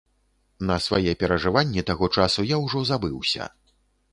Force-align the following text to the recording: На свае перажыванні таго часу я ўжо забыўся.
На 0.69 0.77
свае 0.85 1.11
перажыванні 1.23 1.83
таго 1.91 2.09
часу 2.21 2.49
я 2.55 2.63
ўжо 2.65 2.79
забыўся. 2.93 3.53